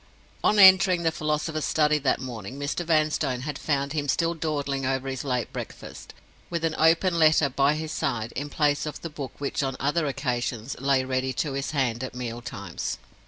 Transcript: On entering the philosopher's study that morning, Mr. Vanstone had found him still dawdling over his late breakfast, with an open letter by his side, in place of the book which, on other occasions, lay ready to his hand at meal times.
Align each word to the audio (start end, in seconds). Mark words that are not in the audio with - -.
On 0.43 0.57
entering 0.57 1.03
the 1.03 1.11
philosopher's 1.11 1.63
study 1.63 1.99
that 1.99 2.19
morning, 2.19 2.57
Mr. 2.57 2.83
Vanstone 2.83 3.41
had 3.41 3.59
found 3.59 3.93
him 3.93 4.07
still 4.09 4.33
dawdling 4.33 4.83
over 4.83 5.07
his 5.07 5.23
late 5.23 5.53
breakfast, 5.53 6.15
with 6.49 6.65
an 6.65 6.73
open 6.79 7.19
letter 7.19 7.49
by 7.49 7.75
his 7.75 7.91
side, 7.91 8.31
in 8.31 8.49
place 8.49 8.87
of 8.87 8.99
the 9.03 9.11
book 9.11 9.33
which, 9.37 9.61
on 9.61 9.77
other 9.79 10.07
occasions, 10.07 10.75
lay 10.79 11.03
ready 11.05 11.33
to 11.33 11.53
his 11.53 11.69
hand 11.69 12.03
at 12.03 12.15
meal 12.15 12.41
times. 12.41 12.97